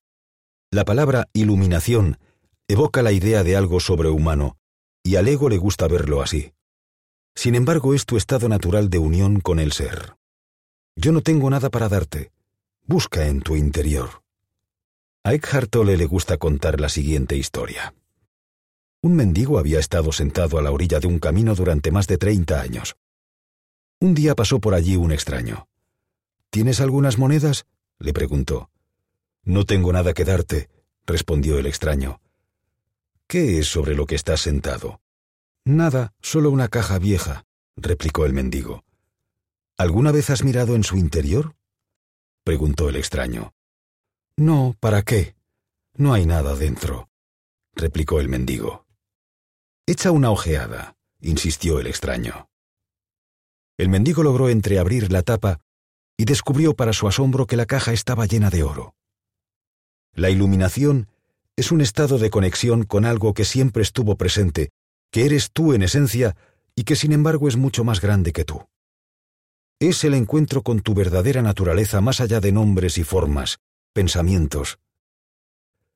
La 0.72 0.84
palabra 0.84 1.30
iluminación 1.32 2.20
evoca 2.68 3.02
la 3.02 3.14
idea 3.14 3.44
de 3.44 3.56
algo 3.56 3.80
sobrehumano, 3.80 4.58
y 5.06 5.16
al 5.16 5.30
ego 5.30 5.48
le 5.48 5.58
gusta 5.58 5.88
verlo 5.88 6.22
así. 6.22 6.52
Sin 7.34 7.56
embargo, 7.56 7.94
es 7.94 8.06
tu 8.06 8.18
estado 8.18 8.50
natural 8.50 8.90
de 8.90 8.98
unión 8.98 9.40
con 9.40 9.58
el 9.58 9.72
ser. 9.72 10.18
Yo 10.98 11.14
no 11.14 11.22
tengo 11.22 11.50
nada 11.50 11.70
para 11.70 11.88
darte. 11.88 12.34
Busca 12.86 13.28
en 13.28 13.40
tu 13.40 13.56
interior. 13.56 14.22
A 15.24 15.36
Eckhart 15.36 15.70
Tolle 15.70 15.98
le 15.98 16.08
gusta 16.08 16.38
contar 16.38 16.82
la 16.82 16.90
siguiente 16.90 17.38
historia. 17.38 17.94
Un 19.04 19.16
mendigo 19.16 19.60
había 19.60 19.78
estado 19.78 20.12
sentado 20.12 20.58
a 20.58 20.64
la 20.64 20.72
orilla 20.72 21.00
de 21.00 21.06
un 21.06 21.20
camino 21.20 21.54
durante 21.54 21.92
más 21.92 22.08
de 22.08 22.18
treinta 22.18 22.60
años. 22.60 22.96
Un 24.00 24.16
día 24.16 24.34
pasó 24.34 24.60
por 24.60 24.74
allí 24.74 24.96
un 24.96 25.12
extraño. 25.12 25.68
¿Tienes 26.50 26.82
algunas 26.82 27.20
monedas? 27.20 27.68
le 28.00 28.14
preguntó. 28.14 28.72
No 29.44 29.64
tengo 29.66 29.94
nada 29.94 30.16
que 30.16 30.26
darte, 30.26 30.70
respondió 31.06 31.60
el 31.60 31.68
extraño. 31.68 32.20
¿Qué 33.28 33.60
es 33.60 33.68
sobre 33.68 33.94
lo 33.94 34.08
que 34.08 34.16
estás 34.16 34.42
sentado? 34.42 35.02
Nada, 35.66 36.14
solo 36.22 36.50
una 36.50 36.68
caja 36.68 36.98
vieja, 36.98 37.46
replicó 37.76 38.26
el 38.26 38.34
mendigo. 38.34 38.84
¿Alguna 39.78 40.12
vez 40.12 40.32
has 40.32 40.44
mirado 40.44 40.76
en 40.76 40.84
su 40.84 40.98
interior? 40.98 41.56
preguntó 42.44 42.90
el 42.90 42.96
extraño. 42.96 43.54
No, 44.38 44.76
¿para 44.80 45.02
qué? 45.04 45.36
No 45.96 46.14
hay 46.14 46.26
nada 46.26 46.56
dentro, 46.56 47.10
replicó 47.76 48.20
el 48.20 48.30
mendigo. 48.30 48.86
Echa 49.86 50.12
una 50.12 50.32
ojeada, 50.32 50.96
insistió 51.20 51.80
el 51.80 51.88
extraño. 51.88 52.50
El 53.78 53.90
mendigo 53.90 54.24
logró 54.24 54.50
entreabrir 54.50 55.12
la 55.12 55.22
tapa 55.22 55.60
y 56.18 56.26
descubrió 56.26 56.76
para 56.76 56.94
su 56.94 57.08
asombro 57.08 57.48
que 57.48 57.58
la 57.58 57.66
caja 57.66 57.94
estaba 57.94 58.26
llena 58.26 58.50
de 58.50 58.64
oro. 58.64 58.96
La 60.14 60.30
iluminación 60.30 61.08
es 61.56 61.72
un 61.72 61.82
estado 61.82 62.18
de 62.18 62.30
conexión 62.30 62.84
con 62.84 63.06
algo 63.06 63.34
que 63.34 63.46
siempre 63.46 63.84
estuvo 63.84 64.16
presente, 64.16 64.70
que 65.12 65.26
eres 65.26 65.52
tú 65.52 65.74
en 65.74 65.84
esencia 65.84 66.36
y 66.76 66.84
que 66.84 66.96
sin 66.96 67.12
embargo 67.12 67.48
es 67.48 67.58
mucho 67.58 67.84
más 67.84 68.02
grande 68.02 68.34
que 68.34 68.46
tú. 68.46 68.68
Es 69.80 70.04
el 70.04 70.14
encuentro 70.14 70.62
con 70.62 70.82
tu 70.82 70.94
verdadera 70.94 71.42
naturaleza 71.42 72.02
más 72.02 72.22
allá 72.22 72.40
de 72.40 72.52
nombres 72.52 72.98
y 72.98 73.04
formas, 73.04 73.60
pensamientos. 73.94 74.80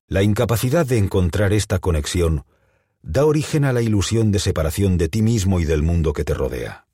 La 0.08 0.22
incapacidad 0.22 0.86
de 0.86 0.98
encontrar 0.98 1.54
esta 1.54 1.80
conexión 1.80 2.46
da 3.02 3.26
origen 3.26 3.64
a 3.66 3.74
la 3.74 3.82
ilusión 3.82 4.32
de 4.32 4.40
separación 4.40 4.98
de 4.98 5.08
ti 5.08 5.22
mismo 5.22 5.60
y 5.60 5.66
del 5.66 5.82
mundo 5.82 6.12
que 6.12 6.26
te 6.26 6.34
rodea. 6.34 6.88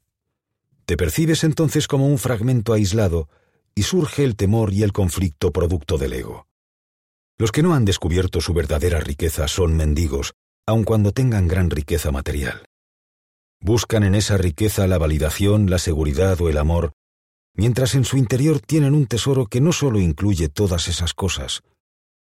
Te 0.85 0.97
percibes 0.97 1.43
entonces 1.43 1.87
como 1.87 2.07
un 2.07 2.17
fragmento 2.17 2.73
aislado 2.73 3.29
y 3.73 3.83
surge 3.83 4.23
el 4.23 4.35
temor 4.35 4.73
y 4.73 4.83
el 4.83 4.93
conflicto 4.93 5.51
producto 5.51 5.97
del 5.97 6.13
ego. 6.13 6.47
Los 7.37 7.51
que 7.51 7.63
no 7.63 7.73
han 7.73 7.85
descubierto 7.85 8.39
su 8.41 8.53
verdadera 8.53 8.99
riqueza 8.99 9.47
son 9.47 9.75
mendigos, 9.75 10.33
aun 10.67 10.83
cuando 10.83 11.11
tengan 11.11 11.47
gran 11.47 11.69
riqueza 11.69 12.11
material. 12.11 12.65
Buscan 13.59 14.03
en 14.03 14.15
esa 14.15 14.37
riqueza 14.37 14.85
la 14.87 14.97
validación, 14.97 15.69
la 15.69 15.79
seguridad 15.79 16.39
o 16.41 16.49
el 16.49 16.57
amor, 16.57 16.93
mientras 17.53 17.95
en 17.95 18.05
su 18.05 18.17
interior 18.17 18.59
tienen 18.59 18.93
un 18.93 19.07
tesoro 19.07 19.47
que 19.47 19.61
no 19.61 19.71
solo 19.71 19.99
incluye 19.99 20.49
todas 20.49 20.87
esas 20.87 21.13
cosas, 21.13 21.61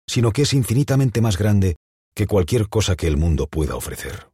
sino 0.07 0.31
que 0.31 0.43
es 0.43 0.53
infinitamente 0.53 1.21
más 1.21 1.37
grande 1.37 1.75
que 2.15 2.27
cualquier 2.27 2.67
cosa 2.67 2.95
que 2.95 3.07
el 3.07 3.17
mundo 3.17 3.47
pueda 3.47 3.75
ofrecer. 3.75 4.29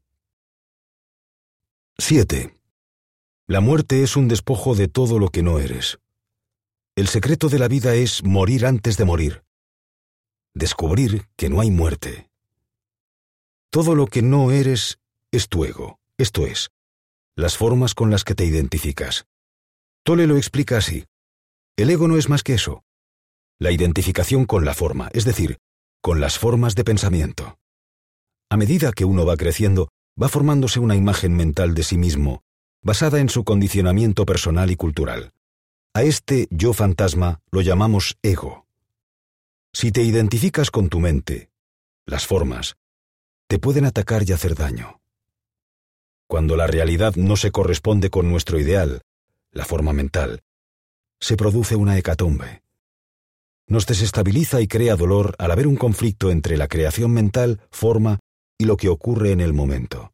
7. 1.98 2.56
La 3.48 3.62
muerte 3.62 4.04
es 4.04 4.16
un 4.16 4.28
despojo 4.28 4.75
de 4.75 4.88
todo 4.88 5.20
lo 5.20 5.30
que 5.30 5.44
no 5.44 5.60
eres. 5.60 6.00
El 6.96 7.08
secreto 7.08 7.50
de 7.50 7.60
la 7.60 7.68
vida 7.68 7.94
es 7.94 8.24
morir 8.24 8.66
antes 8.66 8.98
de 8.98 9.06
morir, 9.06 9.44
descubrir 10.54 11.28
que 11.36 11.50
no 11.50 11.60
hay 11.60 11.70
muerte. 11.70 12.30
Todo 13.70 13.94
lo 13.94 14.08
que 14.08 14.22
no 14.22 14.52
eres 14.52 14.98
es 15.32 15.50
tu 15.50 15.66
ego, 15.66 16.00
esto 16.18 16.48
es, 16.48 16.72
las 17.36 17.58
formas 17.58 17.94
con 17.94 18.10
las 18.10 18.24
que 18.24 18.34
te 18.34 18.46
identificas. 18.46 19.25
Tole 20.05 20.27
lo 20.27 20.38
explica 20.38 20.77
así. 20.77 21.03
El 21.75 21.89
ego 21.89 22.07
no 22.07 22.15
es 22.15 22.29
más 22.29 22.43
que 22.43 22.53
eso, 22.53 22.83
la 23.57 23.71
identificación 23.71 24.45
con 24.45 24.63
la 24.63 24.75
forma, 24.75 25.09
es 25.13 25.25
decir, 25.25 25.57
con 26.00 26.21
las 26.21 26.38
formas 26.38 26.75
de 26.75 26.83
pensamiento. 26.83 27.57
A 28.51 28.55
medida 28.55 28.91
que 28.91 29.03
uno 29.03 29.25
va 29.25 29.35
creciendo, 29.35 29.89
va 30.21 30.29
formándose 30.29 30.79
una 30.79 30.95
imagen 30.95 31.35
mental 31.35 31.74
de 31.74 31.81
sí 31.81 31.97
mismo, 31.97 32.43
basada 32.83 33.19
en 33.19 33.29
su 33.29 33.43
condicionamiento 33.43 34.27
personal 34.27 34.69
y 34.69 34.75
cultural. 34.75 35.31
A 35.95 36.03
este 36.03 36.47
yo 36.51 36.74
fantasma 36.74 37.39
lo 37.50 37.62
llamamos 37.62 38.15
ego. 38.21 38.67
Si 39.74 39.91
te 39.91 40.03
identificas 40.03 40.69
con 40.69 40.88
tu 40.88 41.00
mente, 41.00 41.50
las 42.05 42.27
formas, 42.27 42.75
te 43.47 43.57
pueden 43.57 43.85
atacar 43.85 44.21
y 44.29 44.33
hacer 44.33 44.53
daño. 44.53 45.01
Cuando 46.27 46.55
la 46.55 46.67
realidad 46.67 47.15
no 47.15 47.38
se 47.38 47.50
corresponde 47.50 48.12
con 48.12 48.29
nuestro 48.29 48.59
ideal, 48.59 49.01
la 49.55 49.65
forma 49.65 49.93
mental, 49.93 50.43
se 51.19 51.38
produce 51.38 51.75
una 51.75 51.97
hecatombe. 51.97 52.62
Nos 53.67 53.88
desestabiliza 53.88 54.62
y 54.62 54.67
crea 54.67 54.95
dolor 54.95 55.33
al 55.39 55.50
haber 55.50 55.65
un 55.65 55.77
conflicto 55.77 56.29
entre 56.29 56.57
la 56.57 56.67
creación 56.67 57.12
mental, 57.12 57.62
forma 57.71 58.19
y 58.59 58.65
lo 58.65 58.77
que 58.77 58.89
ocurre 58.89 59.31
en 59.31 59.39
el 59.39 59.53
momento. 59.53 60.13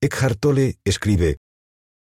Eckhart 0.00 0.38
Tolle 0.38 0.76
escribe, 0.84 1.38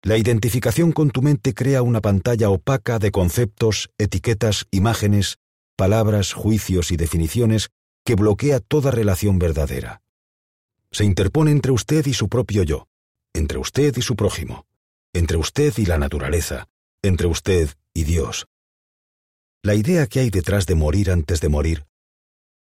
La 0.02 0.16
identificación 0.16 0.92
con 0.92 1.10
tu 1.10 1.22
mente 1.22 1.54
crea 1.54 1.82
una 1.82 2.00
pantalla 2.00 2.48
opaca 2.48 2.98
de 2.98 3.12
conceptos, 3.12 3.90
etiquetas, 3.98 4.66
imágenes, 4.70 5.36
palabras, 5.76 6.32
juicios 6.32 6.90
y 6.90 6.96
definiciones 6.96 7.68
que 8.04 8.14
bloquea 8.14 8.60
toda 8.60 8.90
relación 8.90 9.38
verdadera. 9.38 10.00
Se 10.90 11.04
interpone 11.04 11.50
entre 11.50 11.72
usted 11.72 12.06
y 12.06 12.14
su 12.14 12.28
propio 12.28 12.62
yo, 12.62 12.88
entre 13.34 13.58
usted 13.58 13.94
y 13.96 14.02
su 14.02 14.16
prójimo, 14.16 14.66
entre 15.14 15.38
usted 15.38 15.73
y 15.78 15.87
la 15.87 15.97
naturaleza, 15.97 16.68
entre 17.02 17.26
usted 17.26 17.71
y 17.94 18.04
Dios. 18.04 18.47
La 19.62 19.75
idea 19.75 20.06
que 20.06 20.21
hay 20.21 20.28
detrás 20.28 20.66
de 20.66 20.75
morir 20.75 21.11
antes 21.11 21.40
de 21.40 21.49
morir 21.49 21.87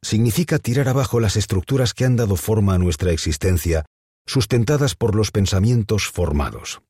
significa 0.03 0.59
tirar 0.59 0.89
abajo 0.89 1.19
las 1.19 1.35
estructuras 1.35 1.93
que 1.93 2.05
han 2.05 2.15
dado 2.15 2.35
forma 2.35 2.73
a 2.73 2.77
nuestra 2.77 3.11
existencia, 3.11 3.85
sustentadas 4.25 4.95
por 4.95 5.15
los 5.15 5.31
pensamientos 5.31 6.07
formados. 6.07 6.81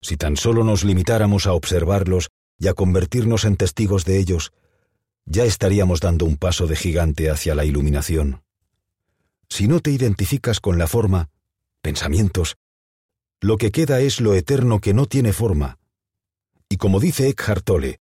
Si 0.00 0.16
tan 0.16 0.36
solo 0.36 0.62
nos 0.62 0.84
limitáramos 0.84 1.46
a 1.46 1.52
observarlos 1.52 2.28
y 2.58 2.68
a 2.68 2.74
convertirnos 2.74 3.44
en 3.44 3.56
testigos 3.56 4.04
de 4.04 4.18
ellos, 4.18 4.52
ya 5.24 5.44
estaríamos 5.44 6.00
dando 6.00 6.24
un 6.24 6.36
paso 6.36 6.66
de 6.66 6.76
gigante 6.76 7.30
hacia 7.30 7.54
la 7.54 7.64
iluminación. 7.64 8.42
Si 9.48 9.66
no 9.66 9.80
te 9.80 9.90
identificas 9.90 10.60
con 10.60 10.78
la 10.78 10.86
forma, 10.86 11.30
pensamientos, 11.82 12.56
lo 13.40 13.58
que 13.58 13.70
queda 13.70 14.00
es 14.00 14.20
lo 14.20 14.34
eterno 14.34 14.80
que 14.80 14.94
no 14.94 15.06
tiene 15.06 15.32
forma. 15.32 15.78
Y 16.68 16.78
como 16.78 17.00
dice 17.00 17.28
Eckhart 17.28 17.64
Tolle, 17.64 18.00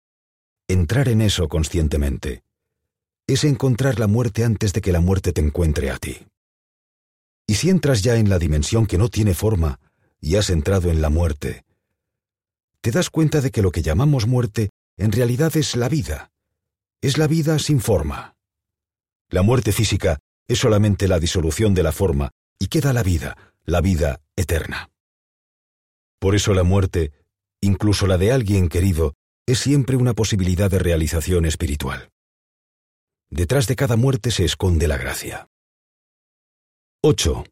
entrar 0.68 1.08
en 1.08 1.20
eso 1.20 1.49
conscientemente 1.49 2.42
es 3.26 3.44
encontrar 3.44 3.99
la 3.99 4.06
muerte 4.06 4.42
antes 4.42 4.73
de 4.73 4.80
que 4.80 4.90
la 4.90 5.00
muerte 5.00 5.32
te 5.32 5.42
encuentre 5.42 5.90
a 5.90 5.99
ti. 5.99 6.26
Y 7.47 7.54
si 7.54 7.68
entras 7.68 8.02
ya 8.02 8.16
en 8.16 8.30
la 8.30 8.38
dimensión 8.38 8.87
que 8.87 8.97
no 8.97 9.11
tiene 9.11 9.35
forma 9.35 9.80
y 10.18 10.37
has 10.37 10.49
entrado 10.49 10.90
en 10.90 11.02
la 11.02 11.11
muerte, 11.11 11.64
te 12.80 12.90
das 12.90 13.11
cuenta 13.11 13.42
de 13.42 13.50
que 13.50 13.61
lo 13.61 13.70
que 13.70 13.82
llamamos 13.82 14.26
muerte 14.26 14.70
en 14.97 15.12
realidad 15.12 15.54
es 15.58 15.76
la 15.76 15.90
vida, 15.90 16.30
es 17.02 17.18
la 17.18 17.26
vida 17.26 17.58
sin 17.58 17.80
forma. 17.80 18.35
La 19.30 19.42
muerte 19.42 19.73
física 19.73 20.18
es 20.49 20.58
solamente 20.58 21.06
la 21.06 21.20
disolución 21.20 21.75
de 21.75 21.82
la 21.82 21.92
forma 21.92 22.30
y 22.58 22.68
queda 22.68 22.94
la 22.94 23.02
vida, 23.02 23.37
la 23.64 23.82
vida 23.82 24.20
eterna. 24.37 24.88
Por 26.18 26.34
eso 26.34 26.54
la 26.54 26.64
muerte, 26.64 27.12
incluso 27.60 28.06
la 28.06 28.18
de 28.18 28.32
alguien 28.32 28.68
querido, 28.68 29.14
es 29.46 29.60
siempre 29.60 29.96
una 29.96 30.14
posibilidad 30.14 30.70
de 30.70 30.78
realización 30.78 31.46
espiritual. 31.46 32.10
Detrás 33.30 33.66
de 33.66 33.76
cada 33.76 33.96
muerte 33.96 34.30
se 34.30 34.44
esconde 34.44 34.88
la 34.88 34.96
gracia. 34.96 35.48
8. 37.02 37.44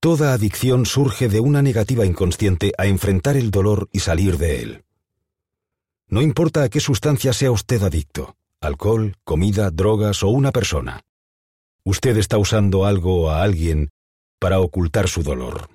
Toda 0.00 0.34
adicción 0.34 0.84
surge 0.84 1.28
de 1.28 1.40
una 1.40 1.62
negativa 1.62 2.04
inconsciente 2.04 2.72
a 2.76 2.86
enfrentar 2.86 3.36
el 3.36 3.50
dolor 3.50 3.88
y 3.90 4.00
salir 4.00 4.36
de 4.36 4.62
él. 4.62 4.84
No 6.08 6.20
importa 6.20 6.62
a 6.62 6.68
qué 6.68 6.80
sustancia 6.80 7.32
sea 7.32 7.50
usted 7.50 7.82
adicto, 7.82 8.36
alcohol, 8.60 9.16
comida, 9.24 9.70
drogas 9.70 10.22
o 10.22 10.28
una 10.28 10.52
persona. 10.52 11.00
Usted 11.84 12.16
está 12.18 12.38
usando 12.38 12.84
algo 12.84 13.22
o 13.22 13.30
a 13.30 13.42
alguien 13.42 13.90
para 14.38 14.60
ocultar 14.60 15.08
su 15.08 15.22
dolor. 15.22 15.70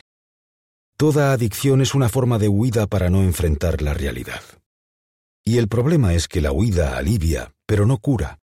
Toda 1.00 1.32
adicción 1.32 1.80
es 1.80 1.96
una 1.96 2.10
forma 2.10 2.40
de 2.40 2.50
huida 2.50 2.86
para 2.86 3.10
no 3.10 3.24
enfrentar 3.24 3.82
la 3.82 3.94
realidad. 3.94 4.42
Y 5.46 5.58
el 5.58 5.70
problema 5.70 6.14
es 6.14 6.28
que 6.28 6.42
la 6.42 6.52
huida 6.52 6.98
alivia, 6.98 7.54
pero 7.66 7.86
no 7.86 8.00
cura. 8.00 8.40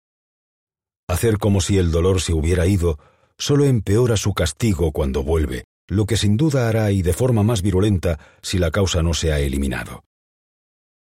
Hacer 1.08 1.38
como 1.38 1.60
si 1.60 1.78
el 1.78 1.92
dolor 1.92 2.20
se 2.20 2.32
hubiera 2.32 2.66
ido 2.66 2.98
solo 3.38 3.66
empeora 3.66 4.16
su 4.16 4.34
castigo 4.34 4.90
cuando 4.90 5.22
vuelve, 5.22 5.66
lo 5.86 6.06
que 6.06 6.16
sin 6.16 6.36
duda 6.36 6.68
hará 6.68 6.90
y 6.90 7.02
de 7.02 7.12
forma 7.12 7.44
más 7.44 7.62
virulenta 7.62 8.18
si 8.42 8.58
la 8.58 8.72
causa 8.72 9.00
no 9.00 9.14
se 9.14 9.32
ha 9.32 9.38
eliminado. 9.38 10.02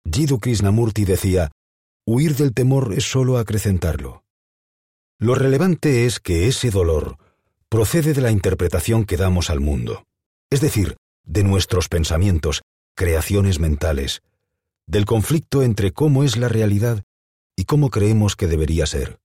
Jiddu 0.03 0.38
Krishnamurti 0.38 1.05
decía, 1.05 1.50
huir 2.05 2.35
del 2.35 2.53
temor 2.53 2.93
es 2.93 3.09
solo 3.09 3.38
acrecentarlo. 3.38 4.25
Lo 5.17 5.35
relevante 5.35 6.05
es 6.05 6.19
que 6.19 6.50
ese 6.50 6.71
dolor 6.71 7.15
procede 7.69 8.13
de 8.13 8.19
la 8.19 8.31
interpretación 8.31 9.05
que 9.05 9.15
damos 9.15 9.50
al 9.50 9.61
mundo, 9.61 10.03
es 10.50 10.59
decir, 10.59 10.97
de 11.23 11.43
nuestros 11.43 11.87
pensamientos, 11.87 12.61
creaciones 12.95 13.59
mentales, 13.59 14.21
del 14.87 15.05
conflicto 15.05 15.63
entre 15.63 15.91
cómo 15.91 16.23
es 16.23 16.37
la 16.37 16.49
realidad 16.49 17.03
y 17.55 17.65
cómo 17.65 17.89
creemos 17.89 18.35
que 18.35 18.47
debería 18.47 18.85
ser. 18.85 19.19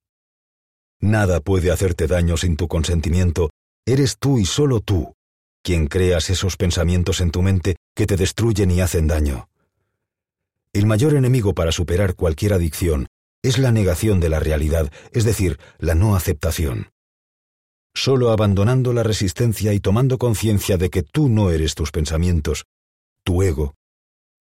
Nada 1.00 1.40
puede 1.40 1.70
hacerte 1.70 2.06
daño 2.06 2.36
sin 2.36 2.56
tu 2.56 2.68
consentimiento, 2.68 3.50
eres 3.84 4.18
tú 4.18 4.38
y 4.38 4.46
solo 4.46 4.80
tú 4.80 5.16
quien 5.66 5.88
creas 5.88 6.30
esos 6.30 6.56
pensamientos 6.56 7.20
en 7.20 7.32
tu 7.32 7.42
mente 7.42 7.74
que 7.96 8.06
te 8.06 8.16
destruyen 8.16 8.70
y 8.70 8.80
hacen 8.80 9.08
daño. 9.08 9.48
El 10.72 10.86
mayor 10.86 11.14
enemigo 11.14 11.54
para 11.54 11.72
superar 11.72 12.14
cualquier 12.14 12.52
adicción 12.52 13.08
es 13.42 13.58
la 13.58 13.72
negación 13.72 14.20
de 14.20 14.28
la 14.28 14.38
realidad, 14.38 14.92
es 15.10 15.24
decir, 15.24 15.58
la 15.78 15.96
no 15.96 16.14
aceptación. 16.14 16.92
Solo 17.96 18.30
abandonando 18.30 18.92
la 18.92 19.02
resistencia 19.02 19.72
y 19.72 19.80
tomando 19.80 20.18
conciencia 20.18 20.76
de 20.76 20.90
que 20.90 21.02
tú 21.02 21.30
no 21.30 21.50
eres 21.50 21.74
tus 21.74 21.92
pensamientos, 21.92 22.66
tu 23.24 23.42
ego, 23.42 23.74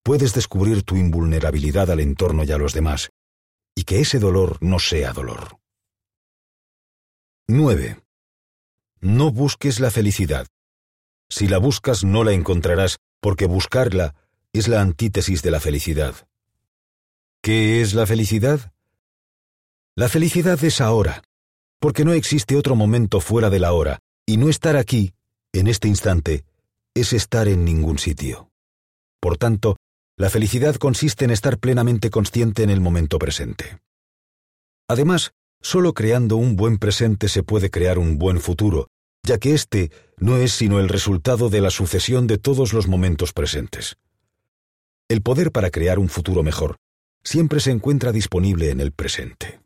puedes 0.03 0.33
descubrir 0.33 0.83
tu 0.83 0.97
invulnerabilidad 0.97 1.89
al 1.89 2.01
entorno 2.01 2.43
y 2.43 2.51
a 2.51 2.57
los 2.57 2.74
demás, 2.74 3.12
y 3.74 3.85
que 3.85 4.01
ese 4.01 4.19
dolor 4.19 4.57
no 4.59 4.77
sea 4.77 5.13
dolor. 5.13 5.57
9. 7.47 8.03
No 9.00 9.31
busques 9.31 9.79
la 9.79 9.89
felicidad. 9.89 10.47
Si 11.29 11.47
la 11.47 11.57
buscas 11.57 12.03
no 12.03 12.25
la 12.25 12.33
encontrarás 12.33 12.97
porque 13.21 13.45
buscarla 13.45 14.15
es 14.51 14.67
la 14.67 14.81
antítesis 14.81 15.41
de 15.41 15.51
la 15.51 15.62
felicidad. 15.62 16.27
¿Qué 17.41 17.81
es 17.81 17.93
la 17.93 18.05
felicidad? 18.05 18.74
La 19.95 20.09
felicidad 20.09 20.62
es 20.62 20.81
ahora, 20.81 21.24
porque 21.79 22.05
no 22.05 22.13
existe 22.13 22.55
otro 22.55 22.75
momento 22.75 23.20
fuera 23.20 23.50
de 23.50 23.60
la 23.60 23.74
hora, 23.74 24.00
y 24.25 24.38
no 24.38 24.50
estar 24.50 24.75
aquí, 24.75 25.13
en 25.53 25.67
este 25.67 25.88
instante, 25.88 26.46
es 26.94 27.13
estar 27.13 27.48
en 27.48 27.65
ningún 27.65 28.00
sitio. 28.00 28.50
Por 29.20 29.38
tanto, 29.38 29.77
la 30.17 30.29
felicidad 30.29 30.75
consiste 30.75 31.25
en 31.25 31.32
estar 31.32 31.58
plenamente 31.58 32.10
consciente 32.10 32.63
en 32.63 32.70
el 32.70 32.79
momento 32.79 33.20
presente. 33.20 33.79
Además, 34.88 35.34
solo 35.62 35.94
creando 35.94 36.38
un 36.38 36.55
buen 36.55 36.77
presente 36.77 37.27
se 37.27 37.44
puede 37.44 37.70
crear 37.70 38.00
un 38.00 38.17
buen 38.17 38.39
futuro, 38.39 38.88
ya 39.24 39.38
que 39.38 39.53
éste 39.53 39.91
no 40.17 40.38
es 40.38 40.51
sino 40.53 40.79
el 40.79 40.89
resultado 40.89 41.50
de 41.50 41.60
la 41.60 41.70
sucesión 41.70 42.27
de 42.27 42.38
todos 42.38 42.72
los 42.72 42.88
momentos 42.88 43.34
presentes. 43.34 43.98
El 45.10 45.22
poder 45.22 45.51
para 45.51 45.70
crear 45.70 46.00
un 46.00 46.10
futuro 46.10 46.44
mejor 46.44 46.77
siempre 47.24 47.60
se 47.60 47.72
encuentra 47.72 48.12
disponible 48.12 48.70
en 48.70 48.79
el 48.79 48.91
presente. 48.91 49.60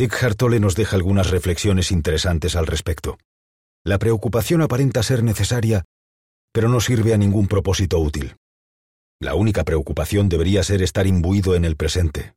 Eckhart 0.00 0.36
Tolle 0.36 0.60
nos 0.60 0.76
deja 0.76 0.94
algunas 0.94 1.28
reflexiones 1.30 1.90
interesantes 1.90 2.54
al 2.54 2.68
respecto. 2.68 3.18
La 3.82 3.98
preocupación 3.98 4.62
aparenta 4.62 5.02
ser 5.02 5.24
necesaria, 5.24 5.84
pero 6.52 6.68
no 6.68 6.80
sirve 6.80 7.14
a 7.14 7.18
ningún 7.18 7.48
propósito 7.48 7.98
útil. 7.98 8.36
La 9.18 9.34
única 9.34 9.64
preocupación 9.64 10.28
debería 10.28 10.62
ser 10.62 10.82
estar 10.82 11.08
imbuido 11.08 11.56
en 11.56 11.64
el 11.64 11.74
presente. 11.74 12.34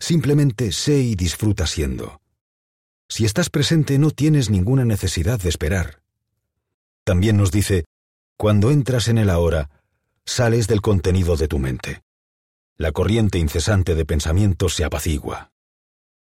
Simplemente 0.00 0.72
sé 0.72 0.98
y 0.98 1.14
disfruta 1.14 1.68
siendo. 1.68 2.20
Si 3.08 3.24
estás 3.24 3.50
presente 3.50 3.96
no 4.00 4.10
tienes 4.10 4.50
ninguna 4.50 4.84
necesidad 4.84 5.38
de 5.38 5.48
esperar. 5.48 6.02
También 7.04 7.36
nos 7.36 7.52
dice, 7.52 7.84
cuando 8.36 8.72
entras 8.72 9.06
en 9.06 9.18
el 9.18 9.30
ahora, 9.30 9.70
sales 10.24 10.66
del 10.66 10.80
contenido 10.80 11.36
de 11.36 11.46
tu 11.46 11.60
mente. 11.60 12.02
La 12.76 12.90
corriente 12.90 13.38
incesante 13.38 13.94
de 13.94 14.04
pensamientos 14.04 14.74
se 14.74 14.82
apacigua. 14.82 15.52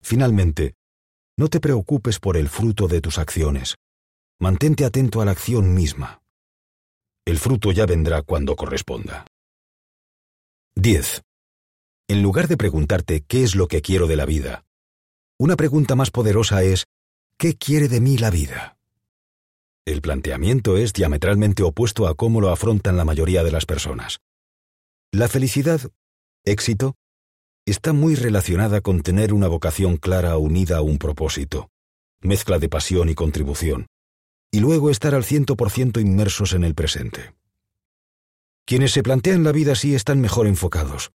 Finalmente, 0.05 0.75
no 1.35 1.47
te 1.47 1.59
preocupes 1.59 2.19
por 2.19 2.37
el 2.37 2.47
fruto 2.47 2.87
de 2.87 3.01
tus 3.01 3.17
acciones. 3.17 3.73
Mantente 4.39 4.85
atento 4.85 5.19
a 5.19 5.25
la 5.25 5.31
acción 5.31 5.73
misma. 5.73 6.21
El 7.25 7.39
fruto 7.39 7.71
ya 7.71 7.87
vendrá 7.87 8.21
cuando 8.21 8.55
corresponda. 8.55 9.25
10. 10.75 11.23
En 12.07 12.21
lugar 12.21 12.47
de 12.47 12.55
preguntarte 12.55 13.21
qué 13.21 13.41
es 13.41 13.55
lo 13.55 13.67
que 13.67 13.81
quiero 13.81 14.05
de 14.05 14.15
la 14.15 14.25
vida, 14.25 14.63
una 15.39 15.55
pregunta 15.55 15.95
más 15.95 16.11
poderosa 16.11 16.61
es 16.61 16.85
¿qué 17.39 17.55
quiere 17.55 17.87
de 17.87 17.99
mí 17.99 18.19
la 18.19 18.29
vida? 18.29 18.77
El 19.85 20.03
planteamiento 20.03 20.77
es 20.77 20.93
diametralmente 20.93 21.63
opuesto 21.63 22.05
a 22.05 22.13
cómo 22.13 22.41
lo 22.41 22.51
afrontan 22.51 22.95
la 22.95 23.05
mayoría 23.05 23.43
de 23.43 23.51
las 23.51 23.65
personas. 23.65 24.19
La 25.11 25.27
felicidad, 25.27 25.81
éxito, 26.43 26.95
está 27.65 27.93
muy 27.93 28.15
relacionada 28.15 28.81
con 28.81 29.01
tener 29.01 29.33
una 29.33 29.47
vocación 29.47 29.97
clara 29.97 30.37
unida 30.37 30.77
a 30.77 30.81
un 30.81 30.97
propósito, 30.99 31.69
mezcla 32.21 32.59
de 32.59 32.69
pasión 32.69 33.09
y 33.09 33.15
contribución, 33.15 33.87
y 34.51 34.59
luego 34.59 34.91
estar 34.91 35.15
al 35.15 35.23
ciento 35.23 35.55
por 35.55 35.71
ciento 35.71 35.99
inmersos 35.99 36.53
en 36.53 36.63
el 36.63 36.75
presente. 36.75 37.33
Quienes 38.65 38.91
se 38.91 39.03
plantean 39.03 39.43
la 39.43 39.51
vida 39.51 39.73
así 39.73 39.95
están 39.95 40.21
mejor 40.21 40.47
enfocados. 40.47 41.11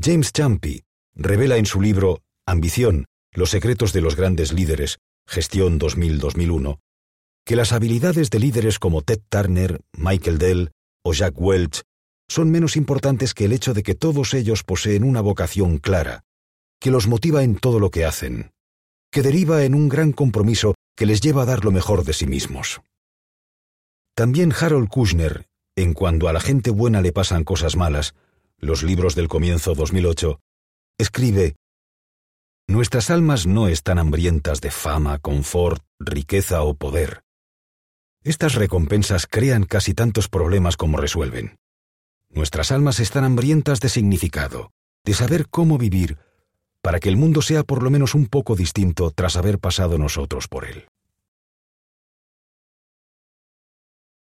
James 0.00 0.32
Champy 0.32 0.82
revela 1.14 1.56
en 1.56 1.66
su 1.66 1.80
libro 1.80 2.22
Ambición, 2.46 3.06
los 3.32 3.50
secretos 3.50 3.92
de 3.92 4.00
los 4.00 4.16
grandes 4.16 4.52
líderes, 4.52 4.98
Gestión 5.26 5.78
2000-2001, 5.78 6.78
que 7.44 7.56
las 7.56 7.72
habilidades 7.72 8.30
de 8.30 8.38
líderes 8.38 8.78
como 8.78 9.02
Ted 9.02 9.20
Turner, 9.28 9.80
Michael 9.92 10.38
Dell 10.38 10.70
o 11.02 11.12
Jack 11.12 11.34
Welch 11.40 11.82
son 12.28 12.50
menos 12.50 12.76
importantes 12.76 13.34
que 13.34 13.46
el 13.46 13.52
hecho 13.52 13.74
de 13.74 13.82
que 13.82 13.94
todos 13.94 14.34
ellos 14.34 14.62
poseen 14.64 15.04
una 15.04 15.20
vocación 15.20 15.78
clara, 15.78 16.24
que 16.80 16.90
los 16.90 17.06
motiva 17.06 17.42
en 17.42 17.56
todo 17.56 17.80
lo 17.80 17.90
que 17.90 18.04
hacen, 18.04 18.52
que 19.10 19.22
deriva 19.22 19.64
en 19.64 19.74
un 19.74 19.88
gran 19.88 20.12
compromiso 20.12 20.74
que 20.96 21.06
les 21.06 21.20
lleva 21.20 21.42
a 21.42 21.46
dar 21.46 21.64
lo 21.64 21.70
mejor 21.70 22.04
de 22.04 22.12
sí 22.12 22.26
mismos. 22.26 22.80
También 24.14 24.52
Harold 24.52 24.88
Kushner 24.88 25.48
en 25.78 25.94
Cuando 25.94 26.28
a 26.28 26.32
la 26.32 26.40
gente 26.40 26.70
buena 26.70 27.00
le 27.00 27.12
pasan 27.12 27.44
cosas 27.44 27.76
malas, 27.76 28.14
los 28.58 28.82
libros 28.82 29.14
del 29.14 29.28
comienzo 29.28 29.74
2008, 29.74 30.40
escribe, 30.98 31.54
Nuestras 32.66 33.10
almas 33.10 33.46
no 33.46 33.68
están 33.68 33.98
hambrientas 33.98 34.60
de 34.60 34.72
fama, 34.72 35.18
confort, 35.20 35.82
riqueza 36.00 36.62
o 36.62 36.74
poder. 36.74 37.22
Estas 38.24 38.56
recompensas 38.56 39.28
crean 39.28 39.64
casi 39.64 39.94
tantos 39.94 40.28
problemas 40.28 40.76
como 40.76 40.98
resuelven. 40.98 41.56
Nuestras 42.30 42.72
almas 42.72 43.00
están 43.00 43.24
hambrientas 43.24 43.80
de 43.80 43.88
significado, 43.88 44.72
de 45.04 45.14
saber 45.14 45.48
cómo 45.48 45.78
vivir, 45.78 46.18
para 46.82 47.00
que 47.00 47.08
el 47.08 47.16
mundo 47.16 47.42
sea 47.42 47.64
por 47.64 47.82
lo 47.82 47.90
menos 47.90 48.14
un 48.14 48.26
poco 48.26 48.54
distinto 48.56 49.10
tras 49.10 49.36
haber 49.36 49.58
pasado 49.58 49.98
nosotros 49.98 50.48
por 50.48 50.64
él. 50.64 50.87